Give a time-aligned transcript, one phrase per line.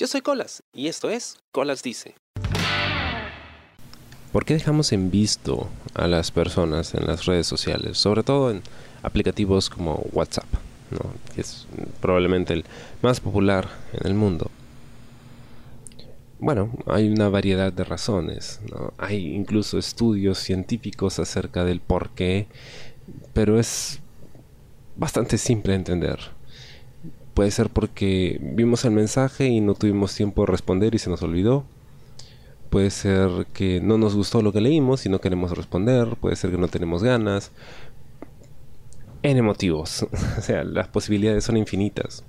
[0.00, 2.14] Yo soy Colas y esto es Colas Dice.
[4.32, 7.98] ¿Por qué dejamos en visto a las personas en las redes sociales?
[7.98, 8.62] Sobre todo en
[9.02, 10.46] aplicativos como WhatsApp,
[11.34, 11.66] que es
[12.00, 12.64] probablemente el
[13.02, 14.50] más popular en el mundo.
[16.38, 18.62] Bueno, hay una variedad de razones.
[18.96, 22.46] Hay incluso estudios científicos acerca del por qué,
[23.34, 24.00] pero es
[24.96, 26.39] bastante simple de entender.
[27.34, 31.22] Puede ser porque vimos el mensaje y no tuvimos tiempo de responder y se nos
[31.22, 31.64] olvidó.
[32.70, 36.16] Puede ser que no nos gustó lo que leímos y no queremos responder.
[36.20, 37.50] Puede ser que no tenemos ganas.
[39.22, 40.06] En motivos.
[40.38, 42.24] o sea, las posibilidades son infinitas.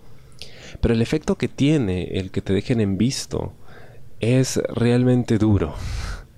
[0.80, 3.54] Pero el efecto que tiene el que te dejen en visto
[4.20, 5.76] es realmente duro.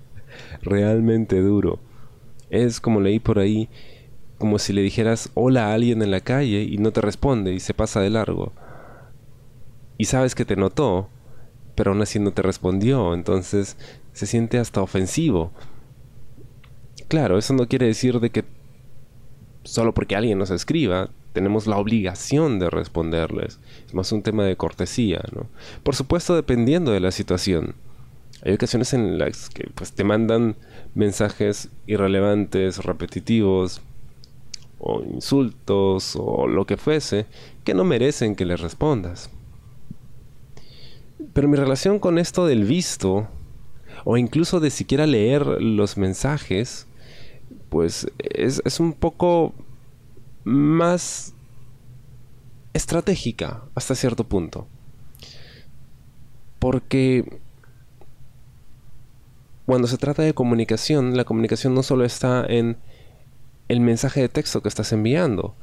[0.62, 1.78] realmente duro.
[2.50, 3.68] Es como leí por ahí,
[4.38, 7.60] como si le dijeras hola a alguien en la calle y no te responde y
[7.60, 8.52] se pasa de largo
[9.98, 11.08] y sabes que te notó,
[11.74, 13.76] pero aún así no te respondió, entonces
[14.12, 15.52] se siente hasta ofensivo.
[17.08, 18.44] Claro, eso no quiere decir de que
[19.62, 23.58] solo porque alguien nos escriba tenemos la obligación de responderles.
[23.86, 25.48] Es más un tema de cortesía, ¿no?
[25.82, 27.74] Por supuesto, dependiendo de la situación.
[28.44, 30.54] Hay ocasiones en las que pues, te mandan
[30.94, 33.80] mensajes irrelevantes, repetitivos,
[34.78, 37.26] o insultos, o lo que fuese,
[37.64, 39.30] que no merecen que les respondas.
[41.32, 43.28] Pero mi relación con esto del visto,
[44.04, 46.86] o incluso de siquiera leer los mensajes,
[47.70, 49.54] pues es, es un poco
[50.44, 51.34] más
[52.72, 54.66] estratégica hasta cierto punto.
[56.58, 57.40] Porque
[59.66, 62.76] cuando se trata de comunicación, la comunicación no solo está en
[63.68, 65.54] el mensaje de texto que estás enviando,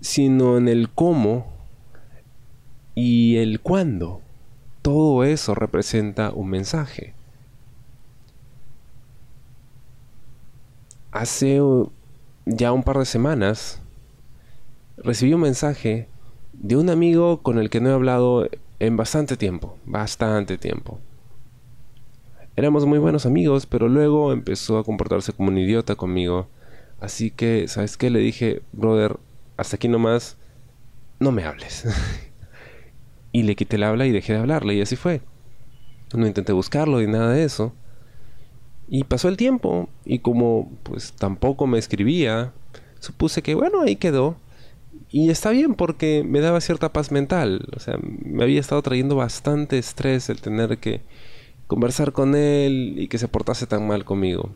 [0.00, 1.46] sino en el cómo
[2.94, 4.20] y el cuándo
[4.82, 7.14] todo eso representa un mensaje.
[11.10, 11.60] Hace
[12.44, 13.80] ya un par de semanas
[14.98, 16.08] recibí un mensaje
[16.52, 20.98] de un amigo con el que no he hablado en bastante tiempo, bastante tiempo.
[22.56, 26.48] Éramos muy buenos amigos, pero luego empezó a comportarse como un idiota conmigo.
[27.00, 28.10] Así que, ¿sabes qué?
[28.10, 29.18] Le dije, brother,
[29.56, 30.36] hasta aquí nomás,
[31.20, 31.84] no me hables.
[33.32, 35.20] y le quité el habla y dejé de hablarle y así fue.
[36.14, 37.74] No intenté buscarlo ni nada de eso.
[38.88, 42.52] Y pasó el tiempo y como pues tampoco me escribía,
[43.00, 44.36] supuse que bueno, ahí quedó.
[45.10, 47.68] Y está bien porque me daba cierta paz mental.
[47.76, 51.02] O sea, me había estado trayendo bastante estrés el tener que
[51.66, 54.54] conversar con él y que se portase tan mal conmigo.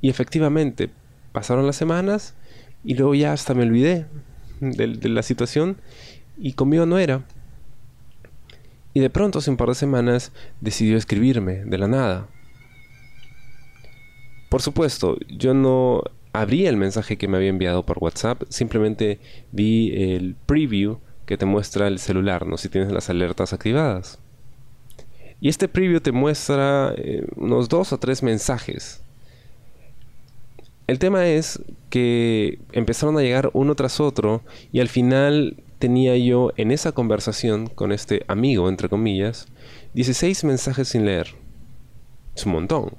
[0.00, 0.90] Y efectivamente,
[1.32, 2.34] pasaron las semanas
[2.84, 4.06] y luego ya hasta me olvidé
[4.60, 5.76] de, la situación
[6.38, 7.24] y conmigo no era.
[8.92, 12.26] Y de pronto, hace un par de semanas, decidió escribirme, de la nada.
[14.48, 16.02] Por supuesto, yo no
[16.32, 19.20] abrí el mensaje que me había enviado por WhatsApp, simplemente
[19.52, 22.56] vi el preview que te muestra el celular, ¿no?
[22.56, 24.18] Si tienes las alertas activadas.
[25.40, 29.02] Y este preview te muestra eh, unos dos o tres mensajes.
[30.90, 34.42] El tema es que empezaron a llegar uno tras otro
[34.72, 39.46] y al final tenía yo en esa conversación con este amigo, entre comillas,
[39.94, 41.28] 16 mensajes sin leer.
[42.34, 42.94] Es un montón.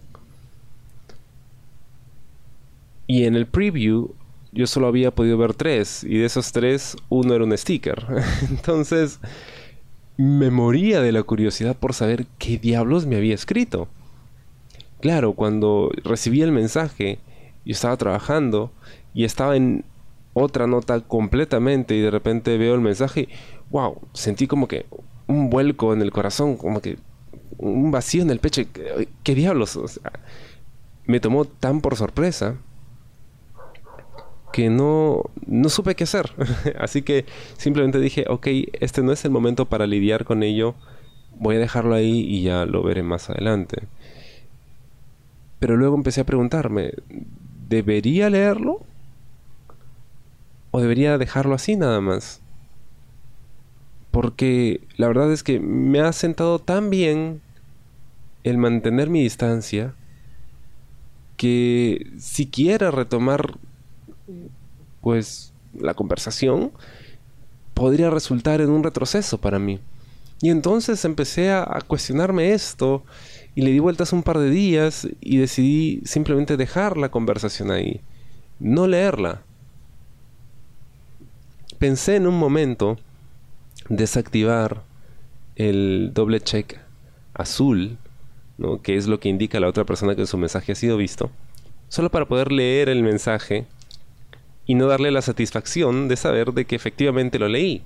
[3.08, 4.14] Y en el preview
[4.54, 8.06] yo solo había podido ver tres, y de esos tres uno era un sticker.
[8.50, 9.20] Entonces
[10.16, 13.90] me moría de la curiosidad por saber qué diablos me había escrito.
[15.02, 17.20] Claro, cuando recibí el mensaje,
[17.66, 18.72] yo estaba trabajando
[19.14, 19.84] y estaba en
[20.34, 23.28] otra nota completamente y de repente veo el mensaje,
[23.70, 24.86] wow, sentí como que
[25.28, 26.98] un vuelco en el corazón, como que
[27.58, 28.64] un vacío en el pecho.
[29.24, 29.80] ¿Qué, diablos?
[31.06, 32.58] me tomó tan por sorpresa
[34.54, 36.32] que no, no supe qué hacer.
[36.80, 37.26] Así que
[37.58, 38.48] simplemente dije, ok,
[38.80, 40.76] este no es el momento para lidiar con ello.
[41.38, 43.88] Voy a dejarlo ahí y ya lo veré más adelante.
[45.60, 46.92] Pero luego empecé a preguntarme,
[47.72, 48.82] ¿debería leerlo?
[50.72, 52.42] ¿O debería dejarlo así nada más?
[54.12, 57.42] Porque la verdad es que me ha sentado tan bien
[58.44, 59.96] el mantener mi distancia
[61.38, 63.58] que si quiera retomar
[65.00, 66.72] pues la conversación
[67.74, 69.80] podría resultar en un retroceso para mí.
[70.42, 73.04] Y entonces empecé a, a, cuestionarme esto
[73.56, 78.02] y le di vueltas un par de días y decidí simplemente dejar la conversación ahí,
[78.60, 79.42] no leerla
[81.82, 83.00] pensé en un momento
[83.90, 84.84] desactivar
[85.56, 86.78] el doble check
[87.34, 87.98] azul,
[88.84, 91.32] que es lo que indica a la otra persona que su mensaje ha sido visto,
[91.90, 93.66] solo para poder leer el mensaje
[94.68, 97.82] y no darle la satisfacción de saber de que efectivamente lo leí.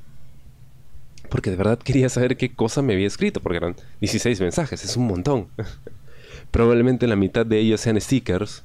[1.30, 4.98] Porque de verdad quería saber qué cosa me había escrito, porque eran 16 mensajes, es
[4.98, 5.48] un montón.
[6.52, 8.64] Probablemente la mitad de ellos sean stickers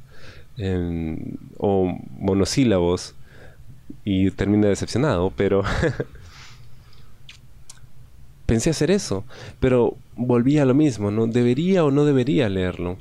[1.57, 3.15] o monosílabos
[4.05, 5.62] y termina decepcionado, pero
[8.47, 9.25] pensé hacer eso,
[9.59, 11.27] pero volví a lo mismo, ¿no?
[11.27, 12.99] ¿Debería o no debería leerlo?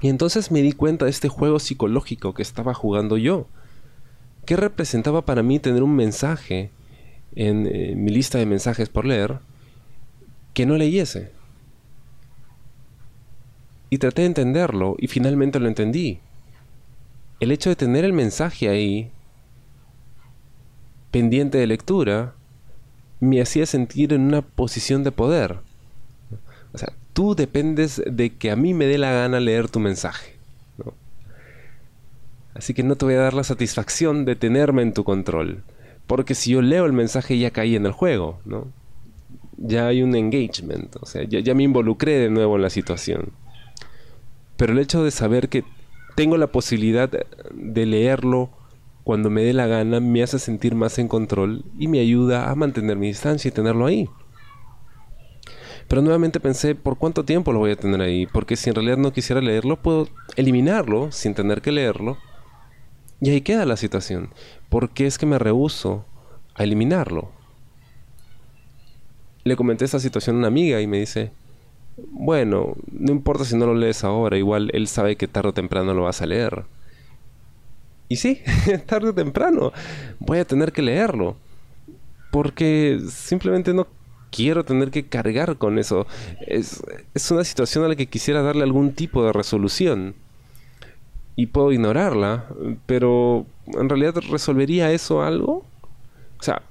[0.00, 3.46] Y entonces me di cuenta de este juego psicológico que estaba jugando yo.
[4.44, 6.70] ¿Qué representaba para mí tener un mensaje
[7.38, 9.38] en eh, mi lista de mensajes por leer
[10.54, 11.30] que no leyese?
[13.90, 16.18] Y traté de entenderlo y finalmente lo entendí.
[17.40, 19.10] El hecho de tener el mensaje ahí,
[21.12, 22.34] pendiente de lectura,
[23.20, 25.60] me hacía sentir en una posición de poder.
[26.72, 30.36] O sea, tú dependes de que a mí me dé la gana leer tu mensaje.
[32.54, 35.62] Así que no te voy a dar la satisfacción de tenerme en tu control.
[36.08, 38.66] Porque si yo leo el mensaje ya caí en el juego, ¿no?
[39.56, 43.30] Ya hay un engagement, o sea, ya, ya me involucré de nuevo en la situación.
[44.56, 45.62] Pero el hecho de saber que
[46.16, 48.50] tengo la posibilidad de leerlo
[49.04, 52.54] cuando me dé la gana me hace sentir más en control y me ayuda a
[52.54, 54.08] mantener mi distancia y tenerlo ahí.
[55.88, 58.26] Pero nuevamente pensé, ¿por cuánto tiempo lo voy a tener ahí?
[58.26, 62.18] Porque si en realidad no quisiera leerlo, puedo eliminarlo sin tener que leerlo.
[63.20, 64.30] Y ahí queda la situación.
[64.68, 66.04] ¿Por qué es que me rehuso
[66.54, 67.30] a eliminarlo?
[69.44, 71.32] Le comenté esta situación a una amiga y me dice,
[71.96, 75.94] bueno, no importa si no lo lees ahora, igual él sabe que tarde o temprano
[75.94, 76.64] lo vas a leer.
[78.08, 78.40] Y sí,
[78.86, 79.72] tarde o temprano
[80.18, 81.36] voy a tener que leerlo.
[82.30, 83.86] Porque simplemente no
[84.30, 86.06] quiero tener que cargar con eso.
[86.46, 86.82] Es,
[87.30, 90.14] una situación a la que quisiera darle algún tipo de resolución.
[91.38, 92.46] Y puedo ignorarla,
[92.86, 95.64] pero ¿en realidad resolvería eso algo?
[96.36, 96.62] O sea,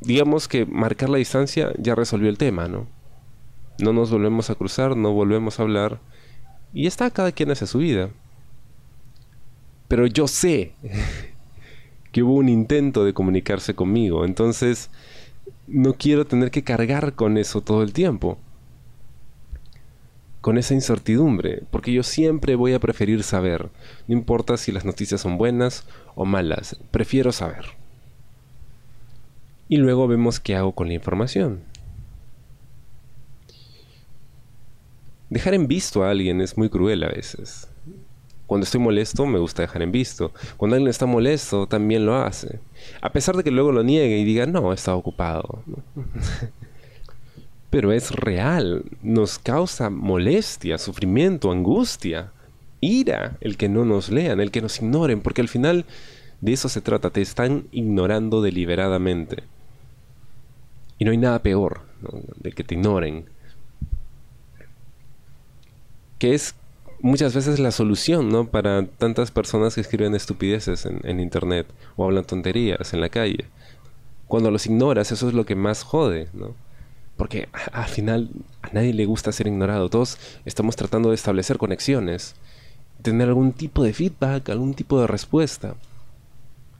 [0.00, 2.88] digamos que marcar la distancia ya resolvió el tema, ¿no?
[3.78, 6.00] No nos volvemos a cruzar, no volvemos a hablar.
[6.74, 8.10] Y está cada quien hace su vida.
[9.86, 10.72] Pero yo sé
[12.10, 14.24] que hubo un intento de comunicarse conmigo.
[14.24, 14.90] Entonces,
[15.68, 18.38] no quiero tener que cargar con eso todo el tiempo.
[20.46, 21.64] Con esa incertidumbre.
[21.72, 23.68] Porque yo siempre voy a preferir saber.
[24.06, 26.76] No importa si las noticias son buenas o malas.
[26.92, 27.64] Prefiero saber.
[29.68, 31.62] Y luego vemos qué hago con la información.
[35.30, 37.68] Dejar en visto a alguien es muy cruel a veces.
[38.46, 40.30] Cuando estoy molesto, me gusta dejar en visto.
[40.56, 42.60] Cuando alguien está molesto, también lo hace.
[43.00, 45.64] A pesar de que luego lo niegue y diga, no, está ocupado.
[47.70, 48.84] Pero es real.
[49.02, 52.32] Nos causa molestia, sufrimiento, angustia,
[52.80, 55.84] ira el que no nos lean, el que nos ignoren, porque al final
[56.40, 57.10] de eso se trata.
[57.10, 59.42] Te están ignorando deliberadamente.
[60.98, 61.80] Y no hay nada peor
[62.36, 63.26] de que te ignoren.
[66.18, 66.54] Que es
[67.00, 68.48] muchas veces la solución, ¿no?
[68.48, 71.66] Para tantas personas que escriben estupideces en, internet
[71.96, 73.46] o hablan tonterías en la calle.
[74.26, 76.54] Cuando los ignoras, eso es lo que más jode, ¿no?
[77.16, 78.30] Porque al final
[78.62, 79.88] a nadie le gusta ser ignorado.
[79.88, 82.34] Todos estamos tratando de establecer conexiones,
[83.02, 85.76] tener algún tipo de feedback, algún tipo de respuesta.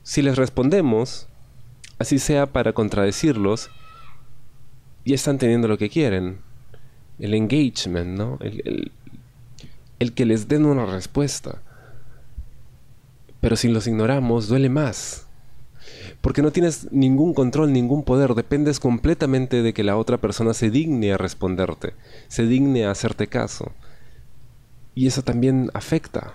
[0.02, 1.26] Si les respondemos,
[1.99, 3.71] así sea para contradecirlos,
[5.05, 6.38] ya están teniendo lo que quieren.
[7.19, 8.38] El engagement, ¿no?
[8.40, 8.93] el,
[9.99, 11.62] el que les den una respuesta.
[13.40, 15.25] Pero si los ignoramos, duele más.
[16.26, 20.71] Porque no tienes ningún control, ningún poder, dependes completamente de que la otra persona se
[20.71, 21.92] digne a responderte,
[22.26, 23.71] se digne a hacerte caso.
[24.97, 26.35] Y eso también afecta.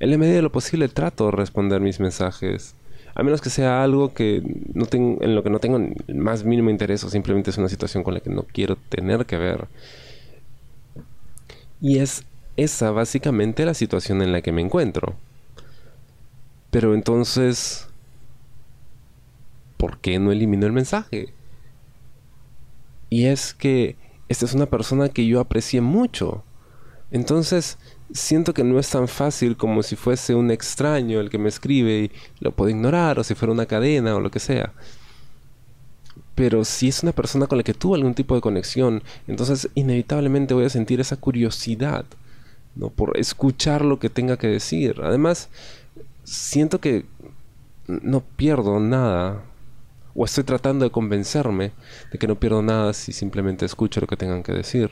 [0.00, 2.74] En la medida de lo posible trato de responder mis mensajes,
[3.14, 6.44] a menos que sea algo que no tengo, en lo que no tengo el más
[6.44, 9.68] mínimo interés o simplemente es una situación con la que no quiero tener que ver.
[11.82, 12.24] Y es
[12.56, 15.14] esa básicamente la situación en la que me encuentro.
[16.72, 17.86] Pero entonces,
[19.76, 21.34] ¿por qué no elimino el mensaje?
[23.10, 23.96] Y es que
[24.30, 26.44] esta es una persona que yo aprecié mucho.
[27.10, 27.76] Entonces,
[28.14, 32.04] siento que no es tan fácil como si fuese un extraño el que me escribe
[32.04, 32.10] y
[32.40, 34.72] lo puedo ignorar, o si fuera una cadena o lo que sea.
[36.34, 40.54] Pero si es una persona con la que tuve algún tipo de conexión, entonces inevitablemente
[40.54, 42.06] voy a sentir esa curiosidad,
[42.76, 42.88] ¿no?
[42.88, 45.02] Por escuchar lo que tenga que decir.
[45.02, 45.50] Además,
[46.24, 47.06] siento que
[47.86, 49.42] no pierdo nada
[50.14, 51.72] O estoy tratando de convencerme
[52.10, 54.90] de que no pierdo nada si simplemente escucho lo que tengan que decir.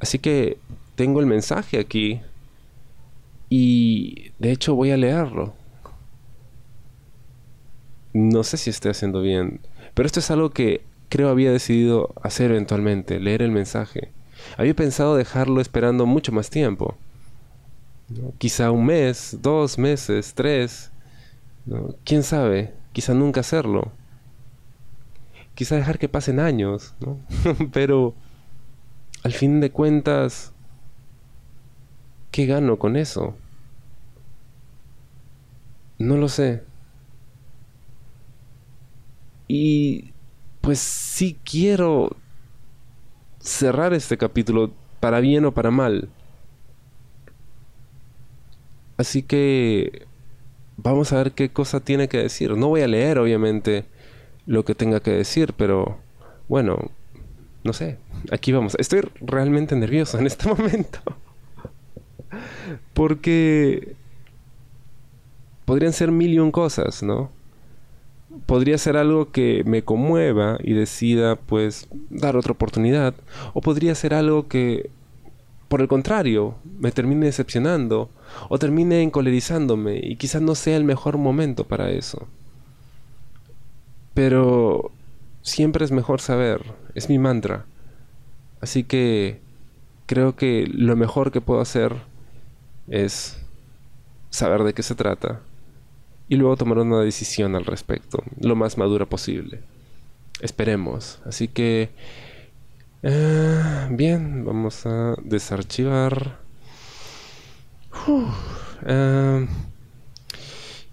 [0.00, 0.58] Así que
[0.96, 2.20] tengo el mensaje aquí
[3.48, 5.54] y de hecho voy a leerlo.
[8.12, 9.60] No sé si estoy haciendo bien,
[9.94, 14.12] pero esto es algo que creo había decidido hacer eventualmente, leer el mensaje.
[14.56, 16.96] Había pensado dejarlo esperando mucho más tiempo.
[18.38, 20.90] Quizá un mes, dos meses, tres.
[22.04, 22.74] ¿Quién sabe?
[22.92, 23.92] Quizá nunca hacerlo.
[25.54, 26.94] Quizá dejar que pasen años.
[27.72, 28.14] Pero
[29.22, 30.52] al fin de cuentas,
[32.30, 33.34] ¿qué gano con eso?
[35.98, 36.62] No lo sé.
[39.48, 40.12] Y
[40.60, 42.16] pues sí quiero
[43.38, 46.08] cerrar este capítulo para bien o para mal.
[48.96, 50.06] Así que
[50.76, 52.56] vamos a ver qué cosa tiene que decir.
[52.56, 53.84] No voy a leer, obviamente,
[54.46, 55.98] lo que tenga que decir, pero
[56.48, 56.90] bueno,
[57.62, 57.98] no sé.
[58.30, 58.76] Aquí vamos.
[58.78, 61.00] Estoy realmente nervioso en este momento.
[62.92, 63.94] Porque
[65.64, 67.30] podrían ser mil y un cosas, ¿no?
[68.46, 73.14] podría ser algo que me conmueva y decida pues dar otra oportunidad
[73.52, 74.90] o podría ser algo que
[75.74, 78.08] por el contrario me termine decepcionando
[78.48, 82.28] o termine encolerizándome y quizás no sea el mejor momento para eso.
[84.14, 84.92] Pero
[85.42, 86.60] siempre es mejor saber,
[86.94, 87.64] es mi mantra.
[88.60, 89.40] Así que
[90.06, 91.96] creo que lo mejor que puedo hacer
[92.86, 93.36] es
[94.30, 95.40] saber de qué se trata
[96.28, 99.58] y luego tomar una decisión al respecto, lo más madura posible.
[100.40, 101.18] Esperemos.
[101.24, 101.90] Así que...
[103.06, 106.38] Eh, bien, vamos a desarchivar.
[108.86, 109.46] Eh,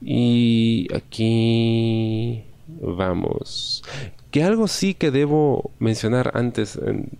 [0.01, 2.43] y aquí
[2.81, 3.81] vamos.
[4.29, 6.77] Que algo sí que debo mencionar antes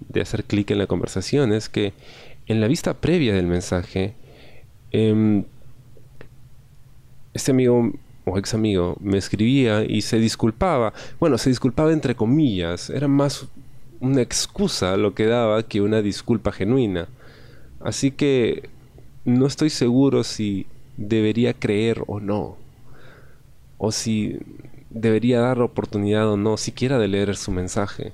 [0.10, 1.94] de hacer clic en la conversación es que
[2.48, 4.16] en la vista previa del mensaje,
[4.92, 5.46] em,
[7.34, 7.94] este amigo
[8.26, 10.92] o ex amigo me escribía y se disculpaba.
[11.18, 12.90] Bueno, se disculpaba entre comillas.
[12.90, 13.48] Era más
[14.02, 17.08] una excusa lo que daba que una disculpa genuina.
[17.80, 18.70] Así que
[19.24, 20.66] no estoy seguro si
[20.98, 22.58] debería creer o no.
[23.78, 24.40] O si
[24.90, 28.12] debería dar oportunidad o no, siquiera de leer su mensaje.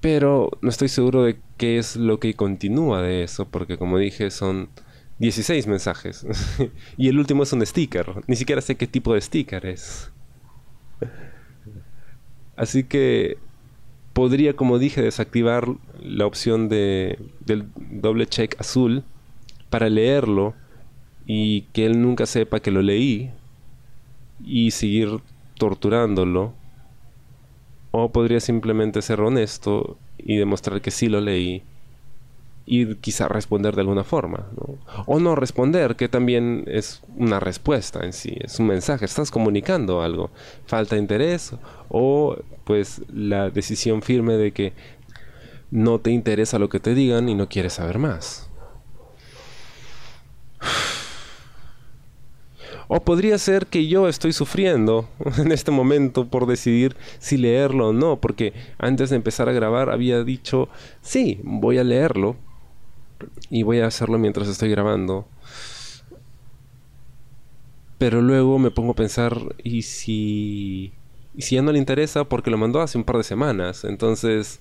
[0.00, 4.30] Pero no estoy seguro de qué es lo que continúa de eso, porque como dije,
[4.30, 4.68] son
[5.18, 6.24] 16 mensajes.
[6.96, 8.22] y el último es un sticker.
[8.28, 10.12] Ni siquiera sé qué tipo de sticker es.
[12.56, 13.38] Así que
[14.18, 15.68] podría, como dije, desactivar
[16.02, 19.04] la opción de, del doble check azul
[19.70, 20.54] para leerlo
[21.24, 23.30] y que él nunca sepa que lo leí
[24.44, 25.20] y seguir
[25.56, 26.52] torturándolo.
[27.92, 31.62] O podría simplemente ser honesto y demostrar que sí lo leí
[32.70, 34.46] y quizá responder de alguna forma.
[35.06, 40.02] O no responder, que también es una respuesta en sí, es un mensaje, estás comunicando
[40.02, 40.30] algo,
[40.66, 41.54] falta interés
[41.88, 44.74] o pues la decisión firme de que
[45.70, 48.50] no te interesa lo que te digan y no quieres saber más.
[52.90, 57.92] O podría ser que yo estoy sufriendo en este momento por decidir si leerlo o
[57.92, 60.70] no, porque antes de empezar a grabar había dicho,
[61.02, 62.36] sí, voy a leerlo,
[63.50, 65.26] y voy a hacerlo mientras estoy grabando.
[67.98, 70.92] Pero luego me pongo a pensar, ¿y si,
[71.36, 72.24] ¿y si ya no le interesa?
[72.24, 73.84] Porque lo mandó hace un par de semanas.
[73.84, 74.60] Entonces,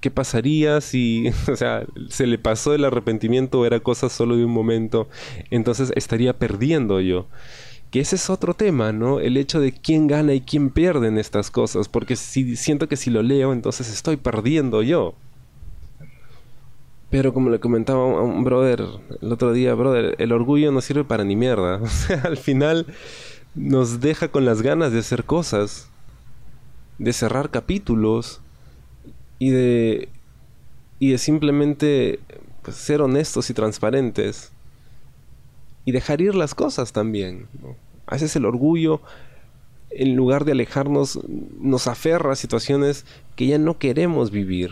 [0.00, 4.44] ¿qué pasaría si, o sea, se le pasó el arrepentimiento o era cosa solo de
[4.44, 5.08] un momento?
[5.50, 7.26] Entonces estaría perdiendo yo.
[7.90, 9.20] Que ese es otro tema, ¿no?
[9.20, 11.88] El hecho de quién gana y quién pierde en estas cosas.
[11.90, 15.14] Porque si siento que si lo leo, entonces estoy perdiendo yo.
[17.12, 18.82] Pero como le comentaba a un brother
[19.20, 21.76] el otro día, brother, el orgullo no sirve para ni mierda.
[21.82, 22.86] O sea, al final
[23.54, 25.90] nos deja con las ganas de hacer cosas,
[26.98, 28.40] de cerrar capítulos
[29.38, 30.08] y de
[31.00, 32.18] y de simplemente
[32.62, 34.50] pues, ser honestos y transparentes
[35.84, 37.46] y dejar ir las cosas también.
[38.06, 39.02] A veces el orgullo,
[39.90, 41.20] en lugar de alejarnos,
[41.60, 43.04] nos aferra a situaciones
[43.36, 44.70] que ya no queremos vivir.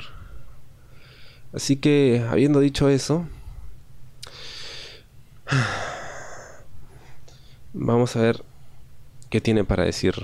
[1.53, 3.27] Así que, habiendo dicho eso,
[7.73, 8.45] vamos a ver
[9.31, 10.15] qué tiene para decir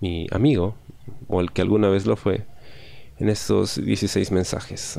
[0.00, 0.76] mi amigo,
[1.28, 2.46] o el que alguna vez lo fue,
[3.18, 4.98] en estos 16 mensajes.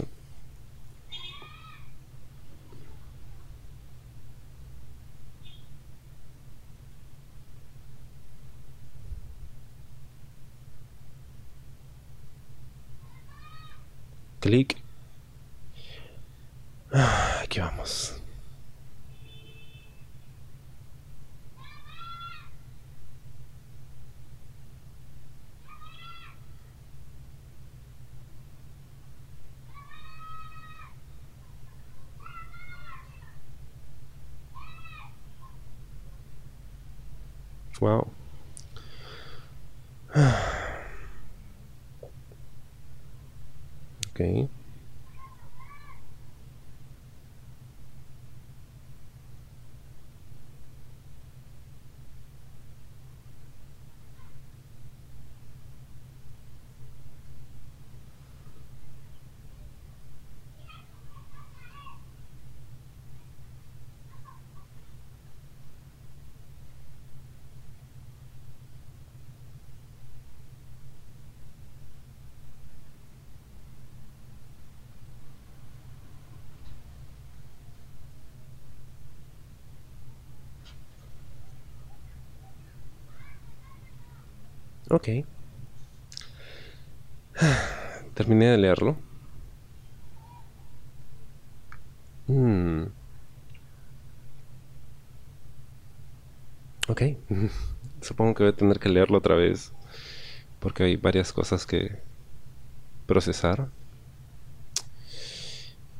[14.39, 14.84] Clic
[16.97, 18.13] Ah, aquí vamos.
[37.81, 38.14] Wow.
[84.89, 85.09] Ok.
[88.13, 88.95] Terminé de leerlo.
[92.27, 92.85] Hmm.
[96.87, 97.01] Ok.
[98.01, 99.71] Supongo que voy a tener que leerlo otra vez.
[100.59, 101.99] Porque hay varias cosas que
[103.07, 103.69] procesar.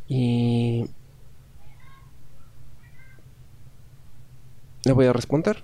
[0.07, 0.85] Y...
[4.83, 5.63] Le voy a responder.